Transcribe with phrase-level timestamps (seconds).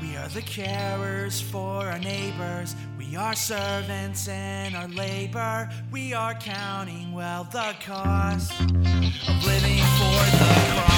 [0.00, 2.74] We are the carers for our neighbors.
[2.96, 5.68] We are servants in our labor.
[5.92, 10.89] We are counting well the cost of living for the cross.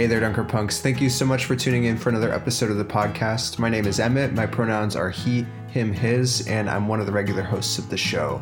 [0.00, 0.80] Hey there, Dunker Punks.
[0.80, 3.58] Thank you so much for tuning in for another episode of the podcast.
[3.58, 4.32] My name is Emmett.
[4.32, 7.98] My pronouns are he, him, his, and I'm one of the regular hosts of the
[7.98, 8.40] show.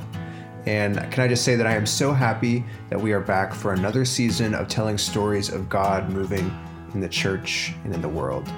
[0.66, 3.72] And can I just say that I am so happy that we are back for
[3.72, 6.56] another season of telling stories of God moving
[6.94, 8.48] in the church and in the world.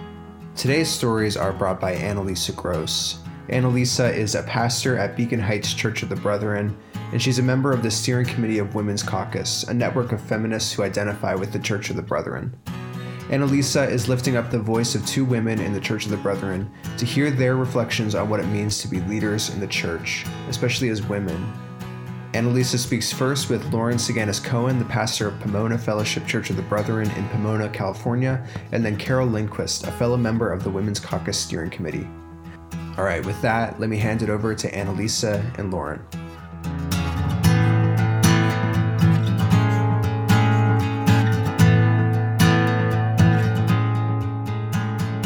[0.55, 3.21] Today's stories are brought by Annalisa Gross.
[3.49, 6.77] Annalisa is a pastor at Beacon Heights Church of the Brethren,
[7.13, 10.71] and she's a member of the steering committee of Women's Caucus, a network of feminists
[10.71, 12.55] who identify with the Church of the Brethren.
[13.31, 16.69] Annalisa is lifting up the voice of two women in the Church of the Brethren
[16.99, 20.89] to hear their reflections on what it means to be leaders in the church, especially
[20.89, 21.53] as women.
[22.33, 26.63] Annalisa speaks first with Lauren Seganos Cohen, the pastor of Pomona Fellowship Church of the
[26.63, 31.39] Brethren in Pomona, California, and then Carol Lindquist, a fellow member of the Women's Caucus
[31.39, 32.09] Steering Committee.
[32.99, 36.05] All right, with that, let me hand it over to Annalisa and Lauren.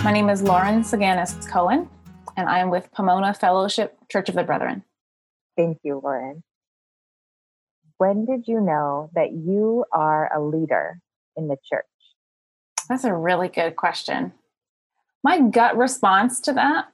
[0.05, 1.89] My name is Lauren Seganos Cohen,
[2.37, 4.85] and I am with Pomona Fellowship Church of the Brethren.
[5.57, 6.43] Thank you, Lauren.
[7.97, 11.01] When did you know that you are a leader
[11.39, 11.87] in the church?
[12.87, 14.35] That's a really good question.
[15.23, 16.89] My gut response to that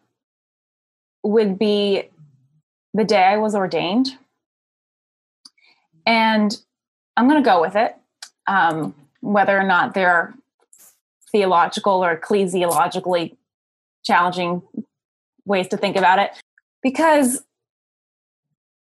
[1.24, 2.04] would be
[2.94, 4.16] the day I was ordained.
[6.06, 6.56] And
[7.16, 7.96] I'm going to go with it,
[8.46, 10.34] um, whether or not there are
[11.32, 13.36] theological or ecclesiologically
[14.04, 14.62] challenging
[15.44, 16.30] ways to think about it.
[16.82, 17.42] Because,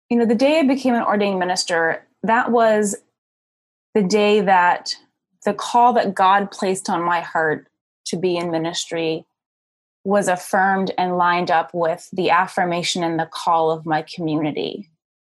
[0.09, 2.97] you know, the day I became an ordained minister, that was
[3.95, 4.95] the day that
[5.45, 7.67] the call that God placed on my heart
[8.07, 9.25] to be in ministry
[10.05, 14.91] was affirmed and lined up with the affirmation and the call of my community,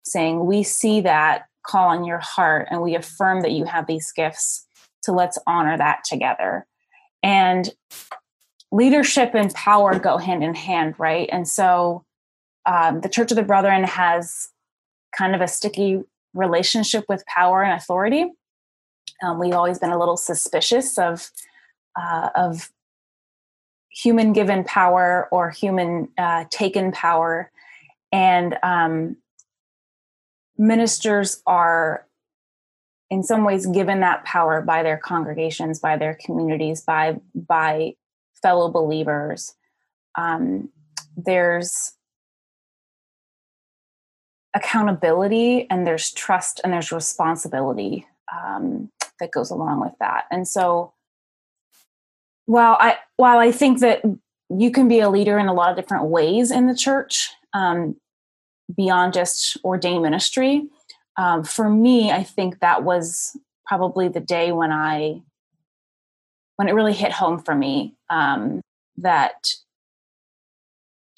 [0.04, 4.12] saying, We see that call on your heart and we affirm that you have these
[4.12, 4.66] gifts.
[5.02, 6.66] So let's honor that together.
[7.22, 7.70] And
[8.72, 11.28] leadership and power go hand in hand, right?
[11.30, 12.04] And so
[12.66, 14.48] um, the Church of the Brethren has
[15.16, 16.02] kind of a sticky
[16.34, 18.32] relationship with power and authority.
[19.22, 21.30] Um, we've always been a little suspicious of
[22.00, 22.70] uh, of
[23.90, 27.50] human given power or human uh, taken power,
[28.10, 29.16] and um,
[30.56, 32.06] ministers are
[33.12, 37.92] in some ways given that power by their congregations, by their communities, by by
[38.40, 39.54] fellow believers.
[40.16, 40.70] Um,
[41.14, 41.92] there's
[44.54, 48.90] accountability and there's trust and there's responsibility um,
[49.20, 50.24] that goes along with that.
[50.30, 50.94] And so,
[52.46, 54.00] while I while I think that
[54.48, 57.94] you can be a leader in a lot of different ways in the church, um,
[58.74, 60.66] beyond just ordained ministry,
[61.16, 63.36] um, for me, I think that was
[63.66, 65.22] probably the day when I
[66.56, 68.60] when it really hit home for me um,
[68.98, 69.54] that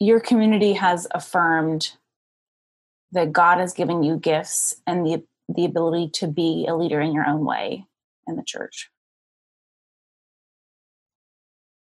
[0.00, 1.92] your community has affirmed
[3.12, 7.12] that God has given you gifts and the the ability to be a leader in
[7.12, 7.86] your own way
[8.26, 8.90] in the church.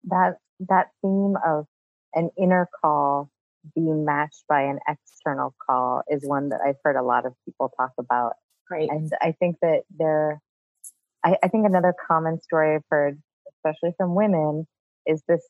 [0.04, 0.36] That
[0.68, 1.66] that theme of
[2.14, 3.30] an inner call
[3.74, 7.70] being matched by an external call is one that I've heard a lot of people
[7.76, 8.34] talk about.
[8.68, 8.90] Great.
[8.90, 10.40] And I think that there,
[11.24, 13.20] I, I think another common story I've heard,
[13.56, 14.66] especially from women,
[15.06, 15.42] is this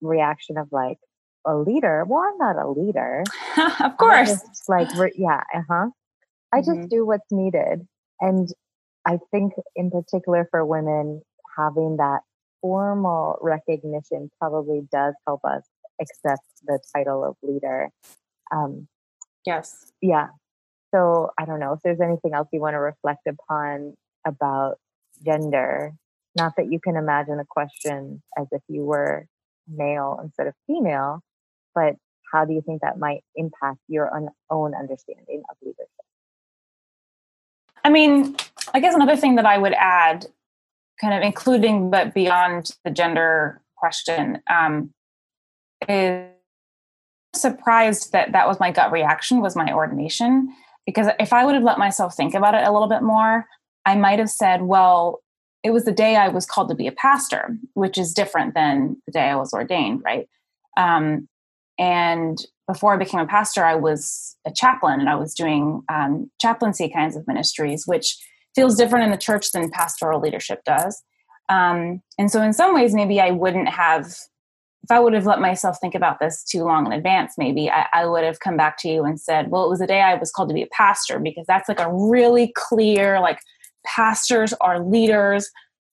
[0.00, 0.98] reaction of like,
[1.44, 2.04] a leader?
[2.06, 3.24] Well, I'm not a leader.
[3.80, 4.28] of course.
[4.28, 5.86] just, like, yeah, uh huh.
[6.52, 6.64] I Mhm.
[6.66, 7.86] just do what's needed.
[8.20, 8.48] And
[9.06, 11.22] I think, in particular for women,
[11.56, 12.20] having that
[12.60, 15.64] formal recognition probably does help us
[16.02, 17.90] accept the title of leader.
[18.52, 18.88] Um,
[19.46, 19.92] yes.
[20.00, 20.28] Yeah.
[20.94, 23.94] So I don't know if there's anything else you want to reflect upon
[24.26, 24.78] about
[25.24, 25.94] gender.
[26.36, 29.26] Not that you can imagine a question as if you were
[29.68, 31.20] male instead of female,
[31.74, 31.96] but
[32.32, 34.10] how do you think that might impact your
[34.50, 35.88] own understanding of leadership?
[37.84, 38.36] I mean,
[38.72, 40.26] I guess another thing that I would add,
[41.00, 44.92] kind of including but beyond the gender question, um,
[45.88, 46.28] is
[47.34, 50.54] surprised that that was my gut reaction was my ordination
[50.86, 53.46] because if I would have let myself think about it a little bit more,
[53.86, 55.22] I might have said, well,
[55.62, 59.00] it was the day I was called to be a pastor, which is different than
[59.06, 60.28] the day I was ordained, right?
[60.76, 61.28] Um,
[61.78, 66.30] and before I became a pastor, I was a chaplain and I was doing um,
[66.40, 68.16] chaplaincy kinds of ministries, which
[68.54, 71.02] feels different in the church than pastoral leadership does.
[71.48, 74.14] Um, and so, in some ways, maybe I wouldn't have,
[74.82, 77.86] if I would have let myself think about this too long in advance, maybe I,
[77.92, 80.14] I would have come back to you and said, well, it was the day I
[80.14, 83.38] was called to be a pastor because that's like a really clear, like,
[83.84, 85.50] pastors are leaders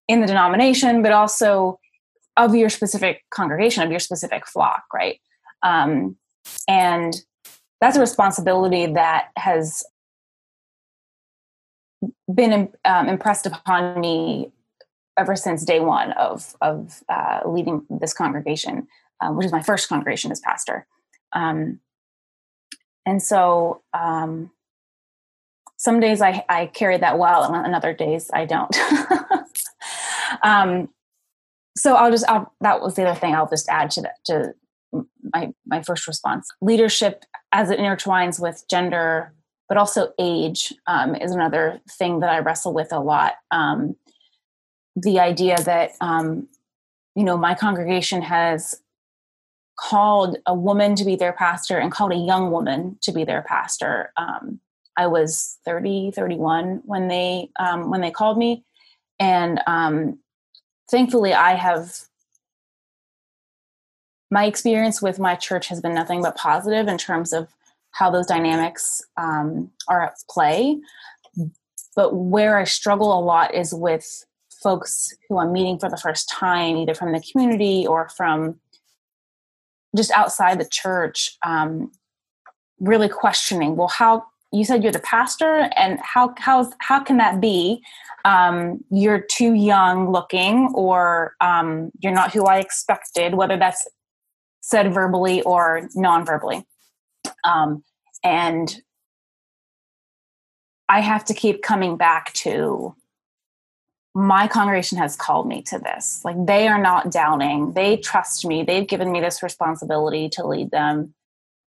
[0.07, 1.79] in the denomination, but also
[2.37, 5.19] of your specific congregation, of your specific flock, right?
[5.61, 6.15] Um,
[6.67, 7.13] and
[7.81, 9.83] that's a responsibility that has
[12.33, 14.51] been um, impressed upon me
[15.19, 18.87] ever since day one of of uh, leading this congregation,
[19.21, 20.87] um, which is my first congregation as pastor.
[21.33, 21.79] Um,
[23.05, 24.51] and so um,
[25.77, 28.75] some days I, I carry that well, and other days I don't.
[30.43, 30.89] um,
[31.77, 34.53] so I'll just I'll, that was the other thing I'll just add to that to
[35.33, 36.47] my my first response.
[36.61, 39.33] Leadership as it intertwines with gender,
[39.67, 43.33] but also age, um, is another thing that I wrestle with a lot.
[43.51, 43.95] Um,
[44.95, 46.47] the idea that um,
[47.15, 48.81] you know my congregation has
[49.77, 53.41] called a woman to be their pastor and called a young woman to be their
[53.43, 54.11] pastor.
[54.17, 54.59] Um,
[54.97, 58.65] I was 30, 31 when they um, when they called me,
[59.19, 60.19] and um,
[60.91, 62.09] thankfully I have
[64.31, 67.47] my experience with my church has been nothing but positive in terms of
[67.91, 70.79] how those dynamics um, are at play.
[71.95, 74.25] But where I struggle a lot is with
[74.61, 78.59] folks who I'm meeting for the first time, either from the community or from
[79.95, 81.91] just outside the church, um,
[82.79, 87.39] really questioning, well, how you said you're the pastor, and how how how can that
[87.39, 87.83] be?
[88.25, 93.35] Um, you're too young looking, or um, you're not who I expected.
[93.35, 93.87] Whether that's
[94.61, 96.63] said verbally or non-verbally,
[97.43, 97.83] um,
[98.23, 98.81] and
[100.89, 102.95] I have to keep coming back to
[104.15, 106.21] my congregation has called me to this.
[106.25, 107.73] Like they are not doubting.
[107.73, 108.63] They trust me.
[108.63, 111.13] They've given me this responsibility to lead them.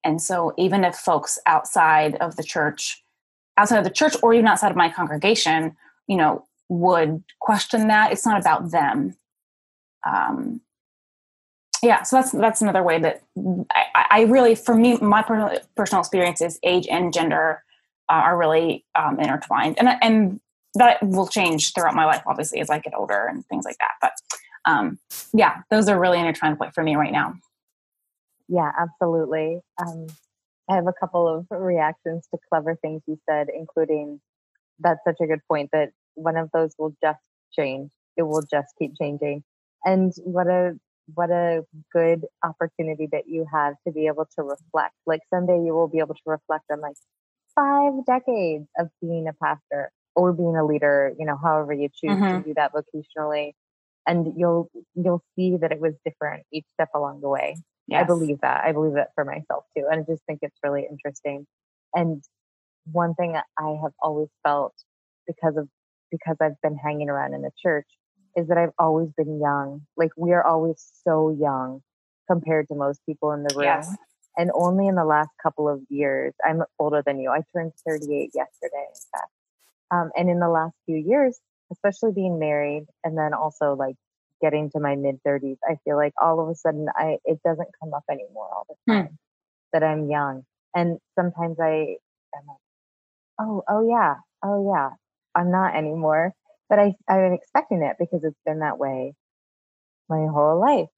[0.04, 3.04] And so even if folks outside of the church,
[3.58, 5.76] outside of the church or even outside of my congregation,
[6.08, 9.16] you know, would question that, it's not about them.
[10.08, 10.62] Um,
[11.84, 13.24] yeah, so that's that's another way that
[13.72, 17.64] I, I really, for me, my personal, personal experiences, age and gender
[18.10, 20.40] uh, are really um, intertwined, and and
[20.76, 23.92] that will change throughout my life, obviously, as I get older and things like that.
[24.02, 24.14] But
[24.66, 25.00] um,
[25.34, 27.36] yeah, those are really intertwined point for me right now.
[28.48, 29.60] Yeah, absolutely.
[29.78, 30.08] Um,
[30.70, 34.22] I have a couple of reactions to clever things you said, including
[34.80, 37.20] that's such a good point that one of those will just
[37.58, 37.92] change.
[38.18, 39.44] It will just keep changing.
[39.84, 40.78] And what a
[41.16, 44.94] what a good opportunity that you have to be able to reflect.
[45.06, 46.96] Like someday you will be able to reflect on like
[47.56, 52.12] five decades of being a pastor or being a leader, you know, however you choose
[52.12, 52.42] mm-hmm.
[52.42, 53.52] to do that vocationally.
[54.08, 57.56] And you'll you'll see that it was different each step along the way.
[57.88, 58.04] Yes.
[58.04, 58.64] I believe that.
[58.64, 59.86] I believe that for myself too.
[59.90, 61.46] And I just think it's really interesting.
[61.94, 62.24] And
[62.86, 64.74] one thing I have always felt
[65.28, 65.68] because of
[66.12, 67.88] because I've been hanging around in the church
[68.36, 69.82] is that I've always been young.
[69.98, 71.82] Like we are always so young
[72.30, 73.66] compared to most people in the room.
[73.66, 73.96] Yes.
[74.38, 77.30] And only in the last couple of years, I'm older than you.
[77.30, 79.32] I turned 38 yesterday, in fact.
[79.92, 81.40] Um, and in the last few years,
[81.72, 83.96] especially being married and then also like
[84.42, 87.70] getting to my mid 30s, I feel like all of a sudden I it doesn't
[87.82, 88.92] come up anymore all the hmm.
[88.92, 89.16] time hmm.
[89.74, 90.44] that I'm young.
[90.74, 91.98] And sometimes I
[92.36, 92.58] am like,
[93.40, 94.90] oh, oh yeah, oh yeah,
[95.36, 96.34] I'm not anymore.
[96.70, 99.14] But I I'm expecting it because it's been that way
[100.10, 100.90] my whole life.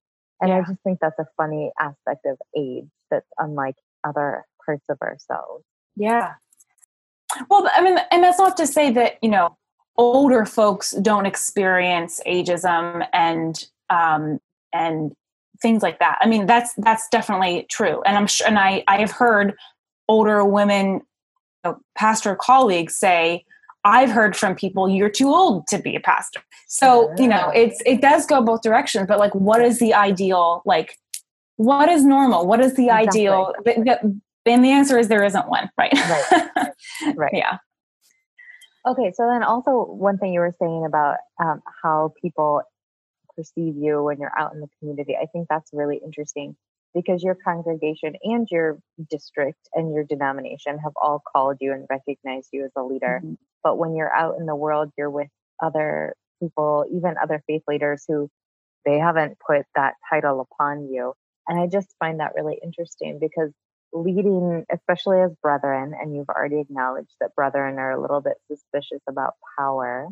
[0.41, 0.57] And yeah.
[0.57, 5.63] I just think that's a funny aspect of age that's unlike other parts of ourselves.
[5.95, 6.33] Yeah.
[7.49, 9.57] Well, I mean, and that's not to say that, you know,
[9.97, 14.39] older folks don't experience ageism and um,
[14.73, 15.13] and
[15.61, 16.17] things like that.
[16.21, 18.47] I mean, that's that's definitely true, and I'm sure.
[18.47, 19.53] And I I have heard
[20.07, 21.01] older women, you
[21.63, 23.45] know, pastor colleagues say,
[23.83, 27.81] "I've heard from people you're too old to be a pastor." So you know, it's
[27.85, 29.07] it does go both directions.
[29.07, 30.63] But like, what is the ideal?
[30.65, 30.97] Like,
[31.57, 32.47] what is normal?
[32.47, 33.27] What is the exactly.
[33.27, 33.53] ideal?
[34.45, 35.93] Then the answer is there isn't one, right?
[35.93, 36.47] Right.
[37.15, 37.33] right.
[37.33, 37.57] yeah.
[38.85, 42.63] Okay, so then also one thing you were saying about um, how people
[43.35, 46.55] perceive you when you're out in the community, I think that's really interesting
[46.93, 52.49] because your congregation and your district and your denomination have all called you and recognized
[52.51, 53.21] you as a leader.
[53.23, 53.33] Mm-hmm.
[53.63, 55.29] But when you're out in the world, you're with
[55.61, 58.29] other people, even other faith leaders who
[58.85, 61.13] they haven't put that title upon you.
[61.47, 63.51] And I just find that really interesting because
[63.93, 69.01] leading, especially as brethren, and you've already acknowledged that brethren are a little bit suspicious
[69.07, 70.07] about power.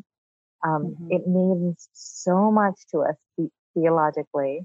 [0.63, 1.07] Um, mm-hmm.
[1.11, 3.15] It means so much to us
[3.73, 4.61] theologically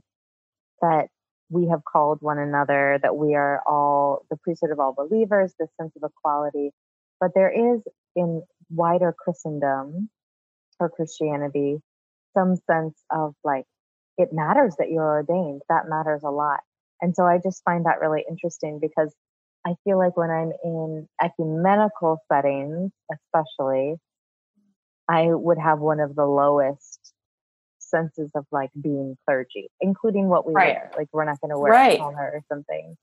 [0.83, 1.09] that
[1.49, 5.71] we have called one another, that we are all the priesthood of all believers, this
[5.81, 6.71] sense of equality.
[7.21, 7.81] But there is
[8.15, 10.11] in wider Christendom
[10.79, 11.79] or Christianity
[12.37, 13.65] some sense of like,
[14.19, 15.63] it matters that you're ordained.
[15.69, 16.61] That matters a lot.
[17.01, 19.15] And so I just find that really interesting because
[19.67, 23.97] I feel like when I'm in ecumenical settings, especially,
[25.09, 27.13] I would have one of the lowest
[27.79, 30.75] senses of like being clergy, including what we right.
[30.75, 30.91] wear.
[30.97, 31.95] Like we're not going to wear right.
[31.95, 32.97] a collar or something.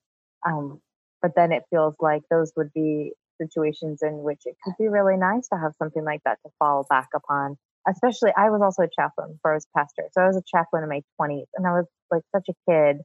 [0.45, 0.81] Um,
[1.21, 5.17] but then it feels like those would be situations in which it could be really
[5.17, 7.57] nice to have something like that to fall back upon.
[7.87, 10.03] Especially, I was also a chaplain before I was pastor.
[10.11, 13.01] So I was a chaplain in my 20s and I was like such a kid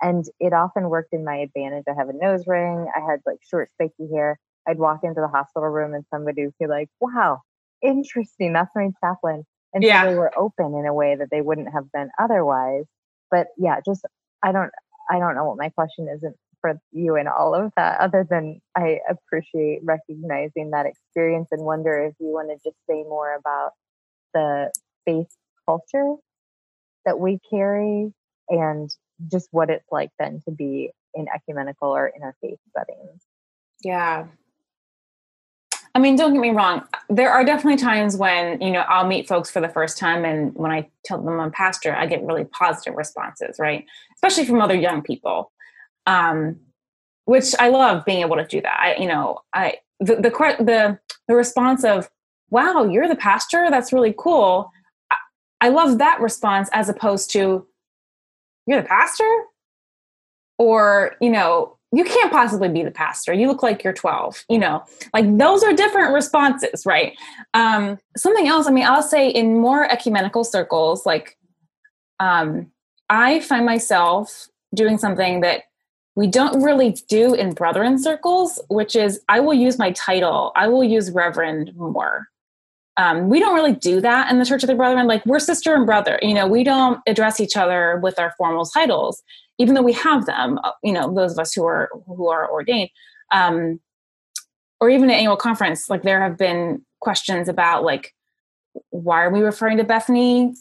[0.00, 1.84] and it often worked in my advantage.
[1.88, 2.86] I have a nose ring.
[2.94, 4.38] I had like short, spiky hair.
[4.66, 7.42] I'd walk into the hospital room and somebody would be like, wow,
[7.82, 8.52] interesting.
[8.52, 9.44] That's my chaplain.
[9.72, 10.02] And yeah.
[10.02, 12.84] so they were open in a way that they wouldn't have been otherwise.
[13.30, 14.06] But yeah, just,
[14.42, 14.70] I don't,
[15.10, 16.24] I don't know what my question is
[16.60, 22.04] for you and all of that, other than I appreciate recognizing that experience and wonder
[22.04, 23.72] if you want to just say more about
[24.34, 24.70] the
[25.04, 25.28] faith
[25.66, 26.14] culture
[27.04, 28.12] that we carry
[28.48, 28.90] and
[29.30, 33.22] just what it's like then to be in ecumenical or interfaith settings.
[33.82, 34.26] Yeah.
[35.94, 36.84] I mean, don't get me wrong.
[37.08, 40.54] There are definitely times when, you know, I'll meet folks for the first time and
[40.54, 43.84] when I tell them I'm pastor, I get really positive responses, right?
[44.14, 45.50] Especially from other young people.
[46.06, 46.60] Um,
[47.28, 48.80] which I love being able to do that.
[48.80, 50.98] I, you know, I the the the,
[51.28, 52.08] the response of,
[52.48, 53.66] "Wow, you're the pastor.
[53.68, 54.70] That's really cool."
[55.10, 55.16] I,
[55.60, 57.66] I love that response as opposed to,
[58.68, 59.28] you're the pastor?
[60.58, 63.32] Or, you know, you can't possibly be the pastor.
[63.32, 64.44] You look like you're 12.
[64.50, 64.84] You know,
[65.14, 67.16] like those are different responses, right?
[67.54, 71.38] Um, something else, I mean, I'll say in more ecumenical circles, like
[72.20, 72.70] um,
[73.08, 75.62] I find myself doing something that
[76.14, 80.68] we don't really do in brethren circles, which is I will use my title, I
[80.68, 82.28] will use reverend more
[82.98, 85.06] um, we don't really do that in the Church of the Brethren.
[85.06, 86.18] Like we're sister and brother.
[86.20, 89.22] You know, we don't address each other with our formal titles,
[89.56, 90.58] even though we have them.
[90.64, 92.90] Uh, you know, those of us who are who are ordained,
[93.30, 93.80] um,
[94.80, 98.12] or even at annual conference, like there have been questions about like
[98.90, 100.52] why are we referring to Bethany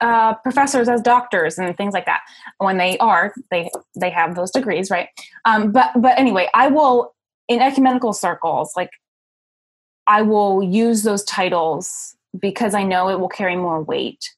[0.00, 2.20] uh, professors as doctors and things like that
[2.58, 5.08] when they are they they have those degrees, right?
[5.44, 7.14] Um, but but anyway, I will
[7.48, 8.90] in ecumenical circles like
[10.06, 14.34] I will use those titles because I know it will carry more weight.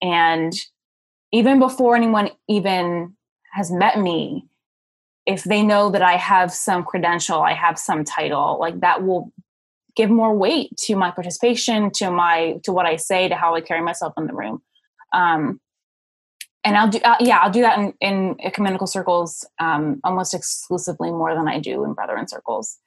[0.00, 0.54] And
[1.32, 3.16] even before anyone even
[3.52, 4.46] has met me,
[5.26, 9.32] if they know that I have some credential, I have some title, like that will
[9.96, 13.60] give more weight to my participation, to my to what I say, to how I
[13.60, 14.62] carry myself in the room.
[15.12, 15.60] Um,
[16.62, 21.10] and I'll do uh, yeah, I'll do that in, in ecumenical circles um, almost exclusively
[21.10, 22.78] more than I do in brethren circles.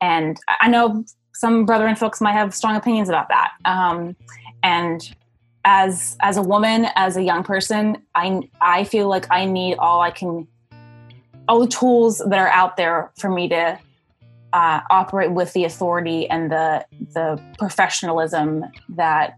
[0.00, 3.52] And I know some brethren folks might have strong opinions about that.
[3.64, 4.16] Um,
[4.62, 5.14] and
[5.64, 10.00] as as a woman, as a young person, I I feel like I need all
[10.00, 10.46] I can,
[11.48, 13.78] all the tools that are out there for me to
[14.52, 16.84] uh, operate with the authority and the
[17.14, 19.34] the professionalism that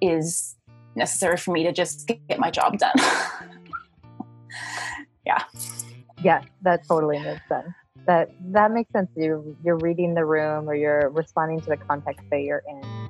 [0.00, 0.56] is
[0.94, 2.94] necessary for me to just get my job done.
[5.26, 5.42] yeah.
[6.22, 7.68] Yeah, that totally makes sense
[8.06, 9.08] that that makes sense.
[9.16, 13.06] You're you're reading the room or you're responding to the context that you're in.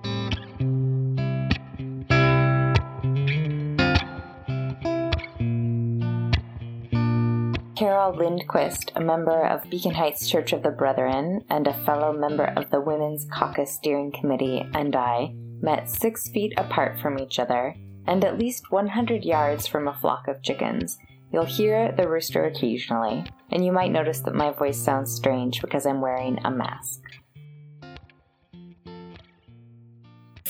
[7.76, 12.46] Carol Lindquist, a member of Beacon Heights Church of the Brethren and a fellow member
[12.56, 17.76] of the Women's Caucus Steering Committee, and I met six feet apart from each other
[18.06, 20.96] and at least 100 yards from a flock of chickens.
[21.32, 25.84] You'll hear the rooster occasionally, and you might notice that my voice sounds strange because
[25.84, 27.02] I'm wearing a mask.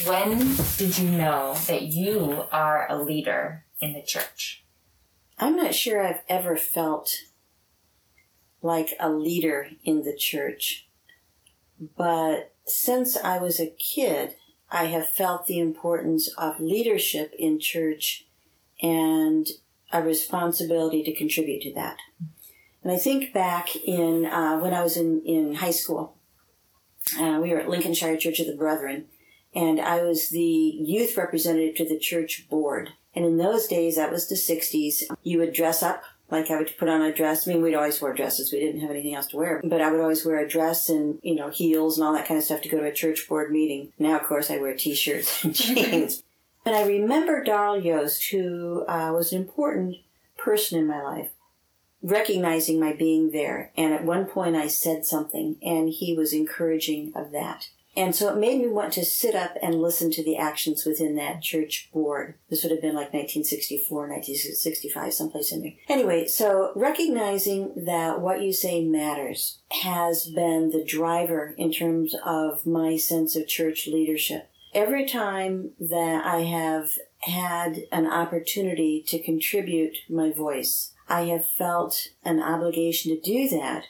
[0.04, 4.64] When did you know that you are a leader in the church?
[5.38, 7.10] I'm not sure I've ever felt
[8.62, 10.88] like a leader in the church,
[11.96, 14.36] but since I was a kid,
[14.70, 18.26] I have felt the importance of leadership in church
[18.82, 19.46] and
[19.92, 21.98] a responsibility to contribute to that.
[22.82, 26.16] And I think back in uh, when I was in, in high school,
[27.18, 29.06] uh, we were at Lincolnshire Church of the Brethren,
[29.54, 32.90] and I was the youth representative to the church board.
[33.14, 36.76] And in those days, that was the 60s, you would dress up like I would
[36.76, 37.46] put on a dress.
[37.46, 38.52] I mean, we'd always wear dresses.
[38.52, 39.60] We didn't have anything else to wear.
[39.64, 42.38] But I would always wear a dress and, you know, heels and all that kind
[42.38, 43.92] of stuff to go to a church board meeting.
[43.98, 46.22] Now, of course, I wear t-shirts and jeans.
[46.66, 49.98] But I remember Darl Yost, who uh, was an important
[50.36, 51.30] person in my life,
[52.02, 53.70] recognizing my being there.
[53.76, 57.68] And at one point I said something and he was encouraging of that.
[57.94, 61.14] And so it made me want to sit up and listen to the actions within
[61.14, 62.34] that church board.
[62.50, 65.72] This would have been like 1964, 1965, someplace in there.
[65.88, 72.66] Anyway, so recognizing that what you say matters has been the driver in terms of
[72.66, 74.50] my sense of church leadership.
[74.74, 82.08] Every time that I have had an opportunity to contribute my voice, I have felt
[82.24, 83.84] an obligation to do that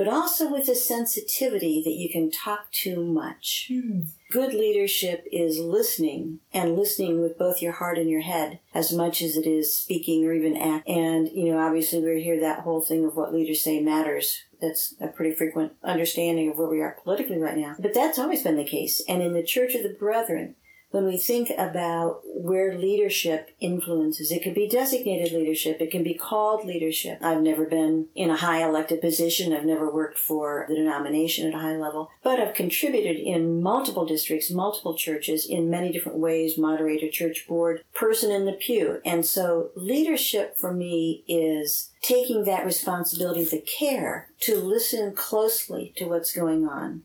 [0.00, 3.68] but also with a sensitivity that you can talk too much.
[3.70, 4.06] Mm.
[4.30, 9.20] Good leadership is listening and listening with both your heart and your head as much
[9.20, 10.88] as it is speaking or even act.
[10.88, 14.44] And, you know, obviously we hear that whole thing of what leaders say matters.
[14.60, 17.76] That's a pretty frequent understanding of where we are politically right now.
[17.78, 19.02] But that's always been the case.
[19.08, 20.56] And in the Church of the Brethren,
[20.90, 26.14] when we think about where leadership influences, it could be designated leadership, it can be
[26.14, 27.18] called leadership.
[27.22, 31.54] I've never been in a high elected position, I've never worked for the denomination at
[31.54, 36.58] a high level, but I've contributed in multiple districts, multiple churches in many different ways,
[36.58, 39.00] moderator, church board, person in the pew.
[39.04, 46.06] And so leadership for me is taking that responsibility, the care to listen closely to
[46.06, 47.02] what's going on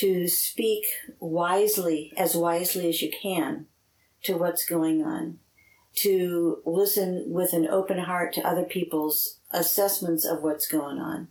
[0.00, 0.84] to speak
[1.20, 3.66] wisely, as wisely as you can,
[4.24, 5.38] to what's going on,
[5.96, 11.28] to listen with an open heart to other people's assessments of what's going on,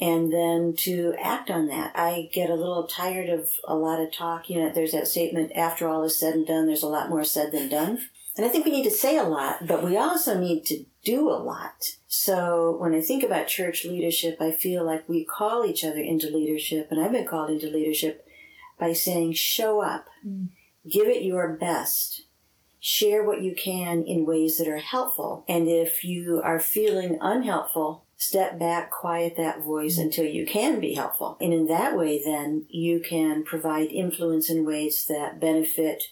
[0.00, 1.92] and then to act on that.
[1.94, 4.48] I get a little tired of a lot of talk.
[4.48, 7.24] You know, there's that statement, after all is said and done, there's a lot more
[7.24, 7.98] said than done.
[8.36, 11.30] And I think we need to say a lot, but we also need to do
[11.30, 11.96] a lot.
[12.06, 16.28] So when I think about church leadership, I feel like we call each other into
[16.28, 18.26] leadership, and I've been called into leadership
[18.78, 20.48] by saying, show up, mm.
[20.86, 22.26] give it your best,
[22.78, 25.46] share what you can in ways that are helpful.
[25.48, 30.02] And if you are feeling unhelpful, step back, quiet that voice mm.
[30.02, 31.38] until you can be helpful.
[31.40, 36.02] And in that way, then you can provide influence in ways that benefit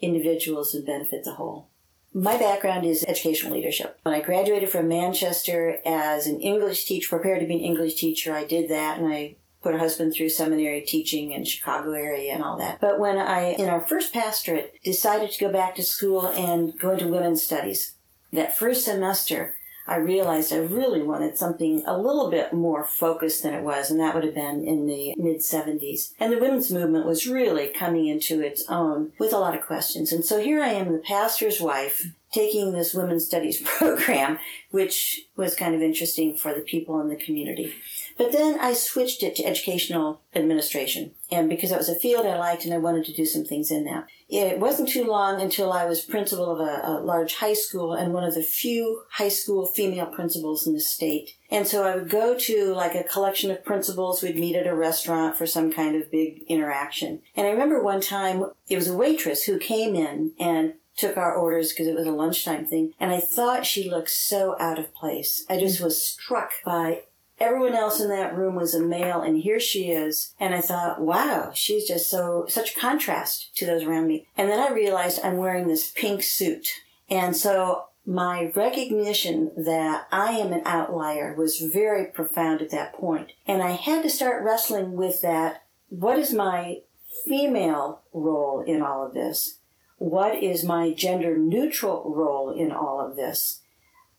[0.00, 1.70] individuals and benefit the whole.
[2.16, 3.98] My background is educational leadership.
[4.04, 8.32] When I graduated from Manchester as an English teacher, prepared to be an English teacher,
[8.32, 12.44] I did that and I put a husband through seminary teaching in Chicago area and
[12.44, 12.80] all that.
[12.80, 16.90] But when I, in our first pastorate, decided to go back to school and go
[16.90, 17.94] into women's studies,
[18.32, 23.54] that first semester, I realized I really wanted something a little bit more focused than
[23.54, 26.12] it was, and that would have been in the mid 70s.
[26.18, 30.12] And the women's movement was really coming into its own with a lot of questions.
[30.12, 34.38] And so here I am, the pastor's wife, taking this women's studies program,
[34.70, 37.74] which was kind of interesting for the people in the community.
[38.16, 41.12] But then I switched it to educational administration.
[41.30, 43.70] And because that was a field I liked and I wanted to do some things
[43.70, 44.06] in that.
[44.28, 48.12] It wasn't too long until I was principal of a, a large high school and
[48.12, 51.32] one of the few high school female principals in the state.
[51.50, 54.22] And so I would go to like a collection of principals.
[54.22, 57.20] We'd meet at a restaurant for some kind of big interaction.
[57.36, 61.34] And I remember one time it was a waitress who came in and took our
[61.34, 62.92] orders because it was a lunchtime thing.
[63.00, 65.44] And I thought she looked so out of place.
[65.48, 67.02] I just was struck by
[67.44, 71.00] everyone else in that room was a male and here she is and i thought
[71.00, 74.26] wow she's just so such contrast to those around me.
[74.36, 76.68] And then i realized i'm wearing this pink suit.
[77.10, 83.32] And so my recognition that i am an outlier was very profound at that point.
[83.46, 85.62] And i had to start wrestling with that.
[85.88, 86.78] What is my
[87.24, 89.58] female role in all of this?
[89.98, 93.60] What is my gender neutral role in all of this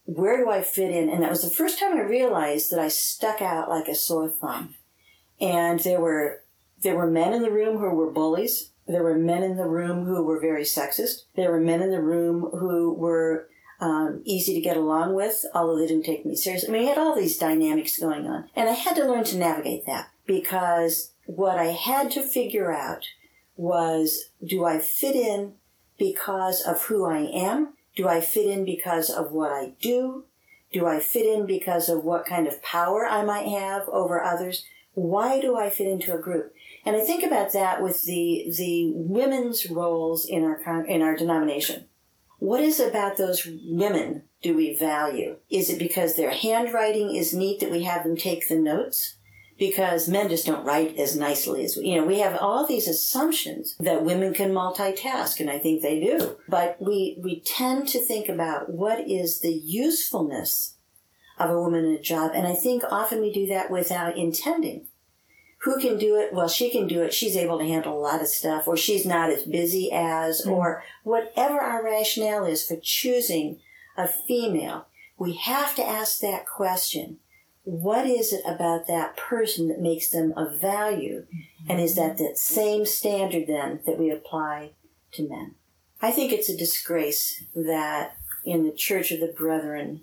[0.05, 1.09] where do I fit in?
[1.09, 4.29] And that was the first time I realized that I stuck out like a sore
[4.29, 4.75] thumb.
[5.41, 6.43] And there were
[6.81, 10.05] there were men in the room who were bullies, There were men in the room
[10.05, 11.23] who were very sexist.
[11.35, 15.77] There were men in the room who were um, easy to get along with, although
[15.77, 16.69] they didn't take me seriously.
[16.69, 18.49] I mean, we had all these dynamics going on.
[18.55, 23.05] And I had to learn to navigate that because what I had to figure out
[23.57, 25.53] was do I fit in
[25.97, 27.73] because of who I am?
[27.95, 30.25] Do I fit in because of what I do?
[30.73, 34.65] Do I fit in because of what kind of power I might have over others?
[34.93, 36.53] Why do I fit into a group?
[36.85, 41.85] And I think about that with the the women's roles in our in our denomination.
[42.39, 45.37] What is about those women do we value?
[45.49, 49.15] Is it because their handwriting is neat that we have them take the notes?
[49.57, 52.89] Because men just don't write as nicely as we, you know, we have all these
[52.89, 56.35] assumptions that women can multitask, and I think they do.
[56.49, 60.75] But we, we tend to think about what is the usefulness
[61.39, 64.87] of a woman in a job, and I think often we do that without intending
[65.65, 66.31] who can do it?
[66.31, 67.11] Well, she can do it.
[67.11, 70.51] She's able to handle a lot of stuff, or she's not as busy as, mm
[70.51, 73.59] or whatever our rationale is for choosing
[73.97, 74.85] a female.
[75.17, 77.17] We have to ask that question.
[77.65, 81.25] What is it about that person that makes them of value?
[81.25, 81.71] Mm-hmm.
[81.71, 84.71] And is that that same standard then that we apply
[85.13, 85.55] to men?
[86.01, 90.01] I think it's a disgrace that in the Church of the Brethren,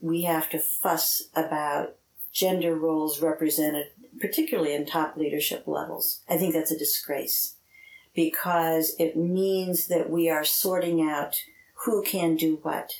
[0.00, 1.94] we have to fuss about
[2.32, 3.86] gender roles represented
[4.20, 6.20] particularly in top leadership levels.
[6.28, 7.54] I think that's a disgrace
[8.14, 11.36] because it means that we are sorting out
[11.84, 12.92] who can do what,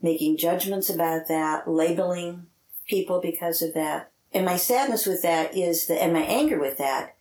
[0.00, 2.46] making judgments about that, labeling
[2.92, 4.12] people because of that.
[4.34, 7.16] And my sadness with that is that, and my anger with that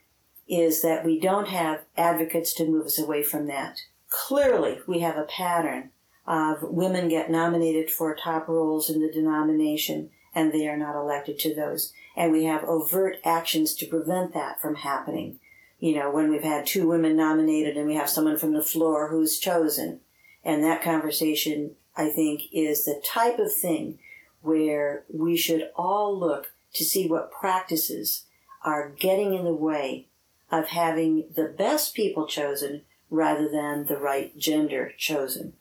[0.47, 3.79] is that we don't have advocates to move us away from that.
[4.09, 5.91] Clearly, we have a pattern
[6.27, 11.39] of women get nominated for top roles in the denomination and they are not elected
[11.39, 15.39] to those and we have overt actions to prevent that from happening.
[15.79, 19.07] You know, when we've had two women nominated and we have someone from the floor
[19.07, 20.01] who's chosen.
[20.43, 23.99] And that conversation, I think, is the type of thing
[24.41, 28.25] where we should all look to see what practices
[28.63, 30.07] are getting in the way
[30.51, 35.53] of having the best people chosen rather than the right gender chosen.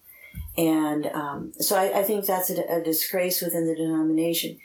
[0.57, 4.59] And um, so I, I, think that's a, a disgrace within the denomination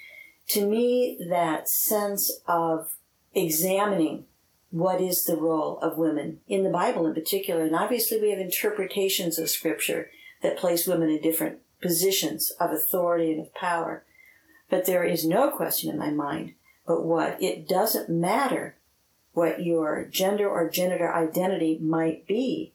[0.49, 2.91] to me, that sense of
[3.33, 4.25] examining
[4.69, 8.39] what is the role of women in the Bible in particular, and obviously we have
[8.39, 14.03] interpretations of Scripture that place women in different positions of authority and of power.
[14.69, 16.53] But there is no question in my mind
[16.85, 18.75] but what it doesn't matter
[19.33, 22.71] what your gender or gender identity might be.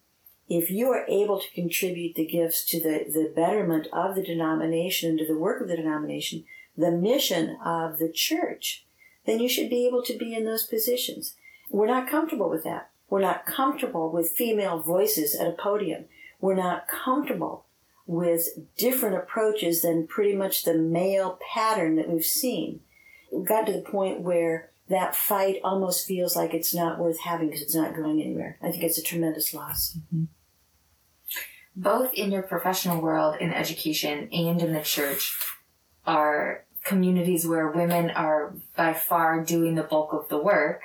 [0.48, 5.10] If you are able to contribute the gifts to the, the betterment of the denomination
[5.10, 6.44] and to the work of the denomination,
[6.76, 8.84] the mission of the church,
[9.26, 11.34] then you should be able to be in those positions.
[11.70, 12.90] We're not comfortable with that.
[13.08, 16.06] We're not comfortable with female voices at a podium.
[16.40, 17.64] We're not comfortable
[18.10, 22.80] with different approaches than pretty much the male pattern that we've seen.
[23.30, 27.46] We've got to the point where that fight almost feels like it's not worth having
[27.46, 28.58] because it's not going anywhere.
[28.60, 29.96] I think it's a tremendous loss.
[29.96, 30.24] Mm-hmm.
[31.76, 35.38] Both in your professional world, in education, and in the church,
[36.04, 40.82] are communities where women are by far doing the bulk of the work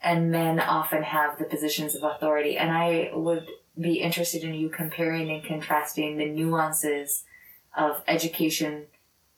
[0.00, 2.56] and men often have the positions of authority.
[2.56, 7.24] And I would be interested in you comparing and contrasting the nuances
[7.76, 8.86] of education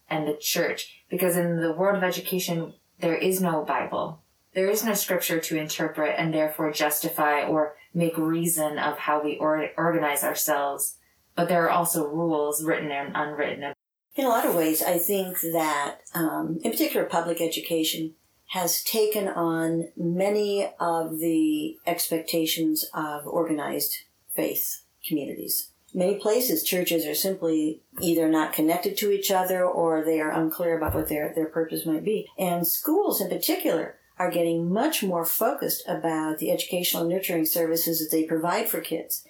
[0.09, 1.05] and the church.
[1.11, 4.22] Because in the world of education, there is no Bible.
[4.55, 9.37] There is no scripture to interpret and therefore justify or make reason of how we
[9.37, 10.96] or- organize ourselves.
[11.37, 13.74] But there are also rules, written and unwritten,
[14.16, 18.14] in a lot of ways, I think that, um, in particular, public education
[18.48, 23.98] has taken on many of the expectations of organized
[24.40, 25.70] faith communities.
[25.92, 30.76] Many places, churches are simply either not connected to each other or they are unclear
[30.76, 32.29] about what their, their purpose might be.
[32.38, 38.14] And schools in particular are getting much more focused about the educational nurturing services that
[38.14, 39.24] they provide for kids.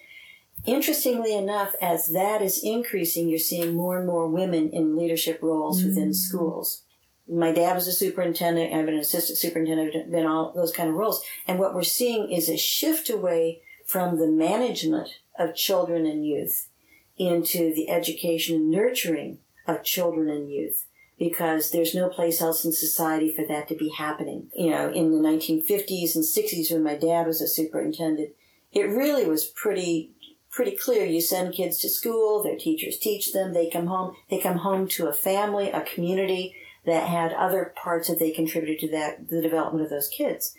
[0.65, 5.79] Interestingly enough, as that is increasing, you're seeing more and more women in leadership roles
[5.79, 5.89] mm-hmm.
[5.89, 6.83] within schools.
[7.27, 10.95] My dad was a superintendent, I've been an assistant superintendent, been all those kind of
[10.95, 11.23] roles.
[11.47, 13.61] And what we're seeing is a shift away
[13.91, 16.69] from the management of children and youth
[17.17, 20.87] into the education and nurturing of children and youth
[21.19, 24.47] because there's no place else in society for that to be happening.
[24.55, 28.29] You know, in the 1950s and 60s when my dad was a superintendent,
[28.71, 30.11] it really was pretty
[30.49, 31.05] pretty clear.
[31.05, 34.87] You send kids to school, their teachers teach them, they come home, they come home
[34.89, 39.41] to a family, a community that had other parts that they contributed to that, the
[39.41, 40.55] development of those kids.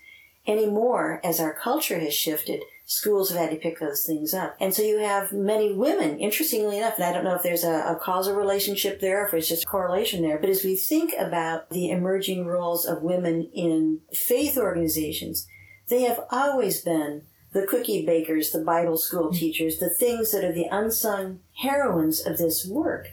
[0.47, 4.55] Anymore, as our culture has shifted, schools have had to pick those things up.
[4.61, 7.72] And so you have many women, interestingly enough, and I don't know if there's a,
[7.72, 11.14] a causal relationship there, or if it's just a correlation there, but as we think
[11.18, 15.46] about the emerging roles of women in faith organizations,
[15.88, 19.37] they have always been the cookie bakers, the Bible school mm-hmm.
[19.37, 23.09] teachers, the things that are the unsung heroines of this work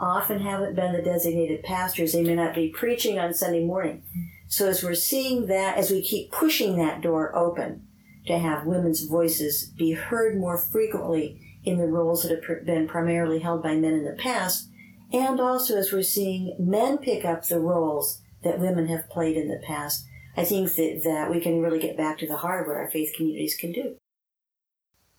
[0.00, 2.12] often haven't been the designated pastors.
[2.12, 4.04] They may not be preaching on Sunday morning.
[4.08, 4.20] Mm-hmm.
[4.46, 7.87] So as we're seeing that, as we keep pushing that door open
[8.28, 13.40] to have women's voices be heard more frequently in the roles that have been primarily
[13.40, 14.68] held by men in the past,
[15.12, 19.48] and also as we're seeing men pick up the roles that women have played in
[19.48, 22.68] the past, I think that, that we can really get back to the heart of
[22.68, 23.96] what our faith communities can do.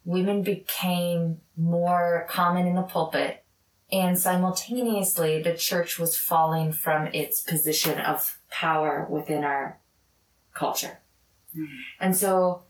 [0.06, 3.43] Women became more common in the pulpit,
[3.91, 9.80] and simultaneously, the church was falling from its position of power within our
[10.54, 11.00] culture.
[11.58, 11.67] Mm.
[12.00, 12.63] And so,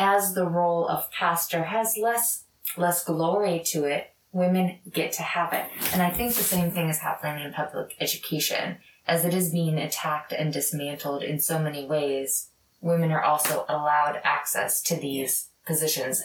[0.00, 2.44] as the role of pastor has less
[2.76, 5.66] less glory to it, women get to have it.
[5.92, 9.76] And I think the same thing is happening in public education as it is being
[9.76, 16.22] attacked and dismantled in so many ways, women are also allowed access to these positions.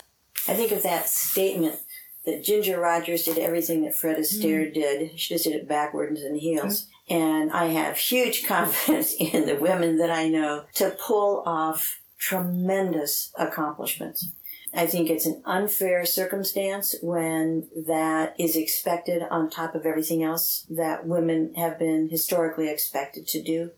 [0.47, 1.79] I think of that statement
[2.25, 4.73] that Ginger Rogers did everything that Fred Astaire mm.
[4.73, 5.19] did.
[5.19, 6.83] She just did it backwards and heels.
[7.09, 7.15] Mm.
[7.15, 13.31] And I have huge confidence in the women that I know to pull off tremendous
[13.37, 14.31] accomplishments.
[14.73, 20.65] I think it's an unfair circumstance when that is expected on top of everything else
[20.69, 23.71] that women have been historically expected to do.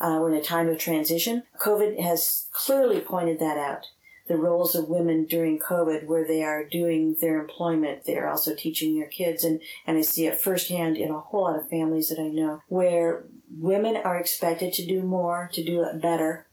[0.00, 1.44] Uh, we're in a time of transition.
[1.60, 3.86] COVID has clearly pointed that out.
[4.26, 8.56] The roles of women during COVID, where they are doing their employment, they are also
[8.56, 9.44] teaching their kids.
[9.44, 12.60] And, and I see it firsthand in a whole lot of families that I know
[12.66, 13.24] where
[13.56, 16.48] women are expected to do more, to do it better,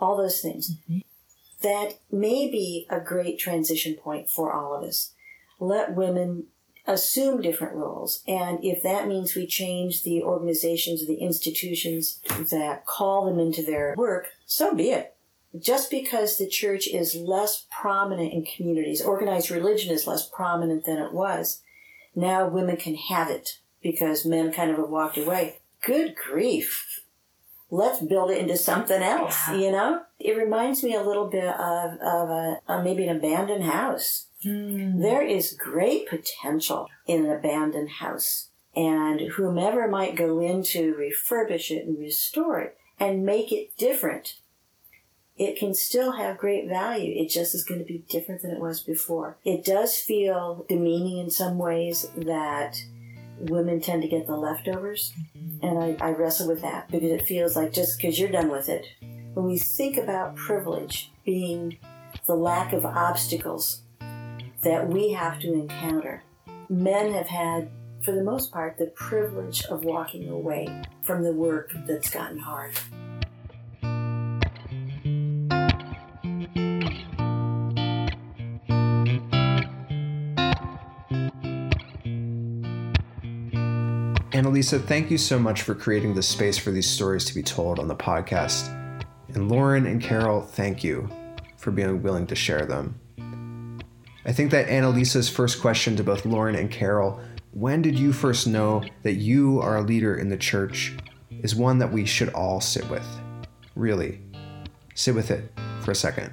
[0.00, 0.76] all those things.
[0.90, 1.00] Mm-hmm
[1.62, 5.12] that may be a great transition point for all of us.
[5.58, 6.44] Let women
[6.86, 8.22] assume different roles.
[8.26, 13.62] And if that means we change the organizations, or the institutions that call them into
[13.62, 15.14] their work, so be it.
[15.58, 20.98] Just because the church is less prominent in communities, organized religion is less prominent than
[20.98, 21.60] it was,
[22.14, 25.58] now women can have it because men kind of have walked away.
[25.82, 27.02] Good grief
[27.70, 29.54] let's build it into something else, yeah.
[29.54, 30.02] you know?
[30.18, 34.26] It reminds me a little bit of, of a, a maybe an abandoned house.
[34.44, 35.00] Mm.
[35.00, 38.48] There is great potential in an abandoned house.
[38.74, 44.36] And whomever might go in to refurbish it and restore it and make it different,
[45.36, 47.14] it can still have great value.
[47.16, 49.38] It just is going to be different than it was before.
[49.44, 52.76] It does feel demeaning in some ways that
[53.40, 55.12] women tend to get the leftovers.
[55.36, 55.66] Mm-hmm.
[55.66, 58.68] And I, I wrestle with that because it feels like just because you're done with
[58.68, 58.86] it.
[59.34, 61.78] When we think about privilege being
[62.26, 63.82] the lack of obstacles
[64.62, 66.22] that we have to encounter,
[66.68, 67.70] men have had,
[68.04, 72.72] for the most part, the privilege of walking away from the work that's gotten hard.
[84.40, 87.78] Annalisa, thank you so much for creating the space for these stories to be told
[87.78, 88.70] on the podcast.
[89.34, 91.10] And Lauren and Carol, thank you
[91.58, 92.98] for being willing to share them.
[94.24, 98.46] I think that Annalisa's first question to both Lauren and Carol, when did you first
[98.46, 100.96] know that you are a leader in the church,
[101.42, 103.06] is one that we should all sit with.
[103.74, 104.22] Really.
[104.94, 106.32] Sit with it for a second.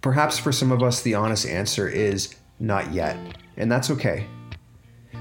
[0.00, 3.16] Perhaps for some of us, the honest answer is not yet,
[3.56, 4.26] and that's okay.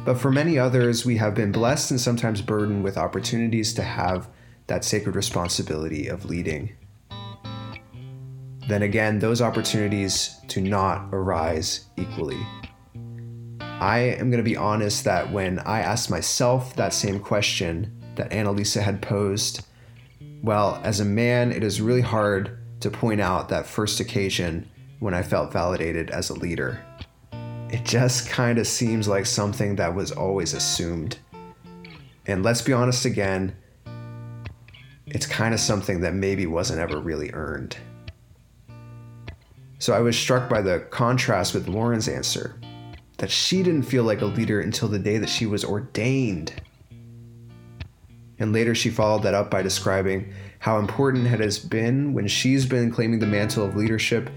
[0.06, 4.30] But for many others, we have been blessed and sometimes burdened with opportunities to have
[4.68, 6.72] that sacred responsibility of leading.
[8.70, 12.39] Then again, those opportunities do not arise equally.
[13.62, 18.30] I am going to be honest that when I asked myself that same question that
[18.30, 19.65] Annalisa had posed,
[20.44, 25.13] well, as a man, it is really hard to point out that first occasion when
[25.13, 26.84] I felt validated as a leader.
[27.70, 31.18] It just kind of seems like something that was always assumed.
[32.26, 33.56] And let's be honest again,
[35.08, 37.78] it's kind of something that maybe wasn't ever really earned.
[39.80, 42.60] So I was struck by the contrast with Lauren's answer
[43.18, 46.54] that she didn't feel like a leader until the day that she was ordained.
[48.39, 52.65] And later she followed that up by describing how important it has been when she's
[52.65, 54.30] been claiming the mantle of leadership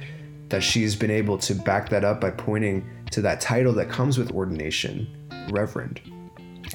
[0.48, 4.18] that she's been able to back that up by pointing to that title that comes
[4.18, 5.06] with ordination,
[5.50, 6.00] Reverend.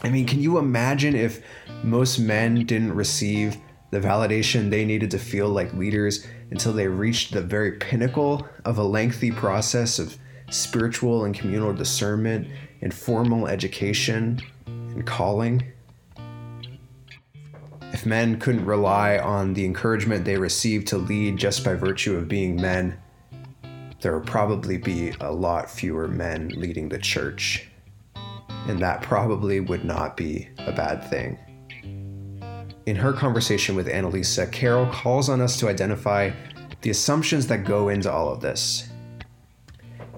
[0.04, 1.42] I mean, can you imagine if
[1.84, 3.58] most men didn't receive
[3.92, 8.78] the validation they needed to feel like leaders until they reached the very pinnacle of
[8.78, 10.18] a lengthy process of
[10.50, 12.48] spiritual and communal discernment
[12.82, 15.64] and formal education and calling.
[18.08, 22.56] Men couldn't rely on the encouragement they received to lead just by virtue of being
[22.56, 22.98] men,
[24.00, 27.68] there would probably be a lot fewer men leading the church.
[28.70, 31.38] And that probably would not be a bad thing.
[32.86, 36.32] In her conversation with Annalisa, Carol calls on us to identify
[36.84, 38.88] the assumptions that go into all of this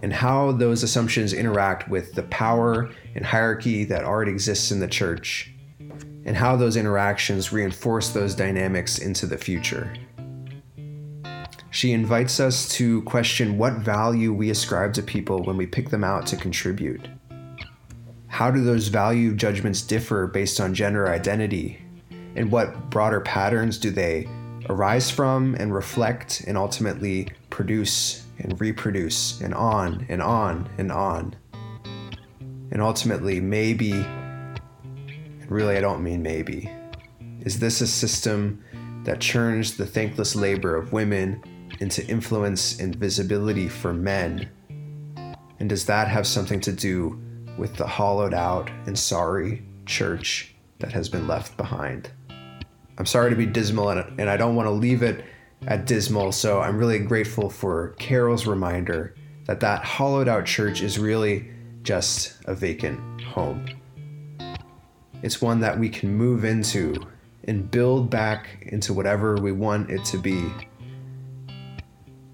[0.03, 4.87] and how those assumptions interact with the power and hierarchy that already exists in the
[4.87, 5.51] church,
[6.29, 9.91] and how those interactions reinforce those dynamics into the future.
[11.71, 16.03] She invites us to question what value we ascribe to people when we pick them
[16.03, 17.07] out to contribute.
[18.27, 21.81] How do those value judgments differ based on gender identity?
[22.35, 24.29] And what broader patterns do they
[24.69, 31.35] arise from and reflect and ultimately produce and reproduce and on and on and on?
[32.71, 34.05] And ultimately, maybe,
[35.49, 36.69] really, I don't mean maybe,
[37.41, 38.63] is this a system
[39.03, 41.41] that churns the thankless labor of women
[41.79, 44.49] into influence and visibility for men?
[45.59, 47.19] And does that have something to do
[47.57, 52.11] with the hollowed out and sorry church that has been left behind?
[52.97, 55.23] I'm sorry to be dismal, and, I don't want to leave it
[55.67, 60.99] at dismal, so I'm really grateful for Carol's reminder that that hollowed out church is
[60.99, 61.49] really
[61.81, 63.65] just a vacant home.
[65.21, 66.95] It's one that we can move into
[67.43, 70.51] and build back into whatever we want it to be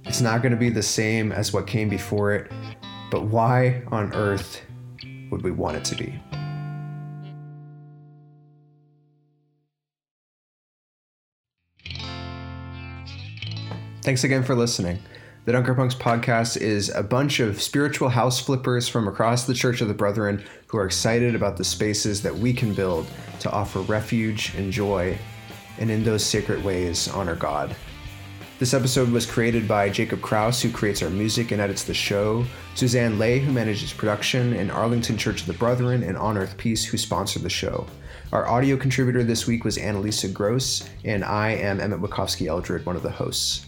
[0.07, 2.51] it's not going to be the same as what came before it,
[3.09, 4.61] but why on earth
[5.31, 6.21] would we want it to be?
[14.03, 14.99] Thanks again for listening.
[15.45, 19.87] The Dunkerpunks podcast is a bunch of spiritual house flippers from across the Church of
[19.87, 23.05] the Brethren who are excited about the spaces that we can build
[23.41, 25.15] to offer refuge and joy,
[25.77, 27.75] and in those sacred ways honor God.
[28.57, 32.43] This episode was created by Jacob Kraus, who creates our music and edits the show,
[32.73, 36.83] Suzanne Lay, who manages production, and Arlington Church of the Brethren and On Earth Peace,
[36.83, 37.85] who sponsored the show.
[38.31, 43.03] Our audio contributor this week was Annalisa Gross, and I am Emmett Witkovsky-Eldred, one of
[43.03, 43.67] the hosts.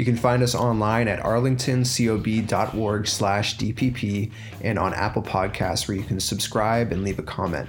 [0.00, 4.32] You can find us online at arlingtoncob.org slash DPP
[4.62, 7.68] and on Apple Podcasts where you can subscribe and leave a comment.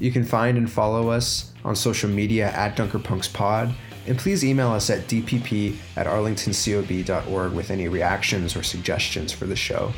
[0.00, 3.72] You can find and follow us on social media at DunkerPunksPod
[4.08, 9.54] and please email us at dpp at arlingtoncob.org with any reactions or suggestions for the
[9.54, 9.92] show.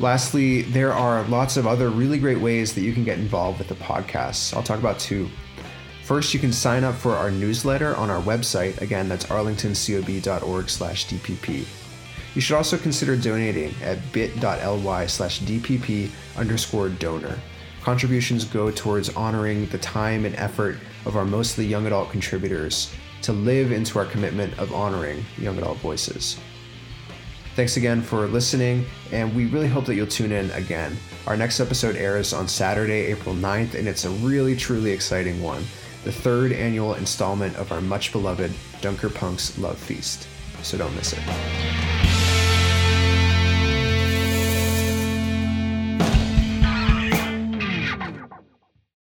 [0.00, 3.68] Lastly, there are lots of other really great ways that you can get involved with
[3.68, 4.54] the podcast.
[4.54, 5.30] I'll talk about two.
[6.06, 8.80] First, you can sign up for our newsletter on our website.
[8.80, 11.66] Again, that's arlingtoncob.org slash DPP.
[12.32, 17.36] You should also consider donating at bit.ly slash DPP underscore donor.
[17.82, 23.32] Contributions go towards honoring the time and effort of our mostly young adult contributors to
[23.32, 26.38] live into our commitment of honoring young adult voices.
[27.56, 30.96] Thanks again for listening, and we really hope that you'll tune in again.
[31.26, 35.64] Our next episode airs on Saturday, April 9th, and it's a really, truly exciting one
[36.06, 40.28] the third annual installment of our much beloved Dunker Punks Love Feast.
[40.62, 41.95] So don't miss it.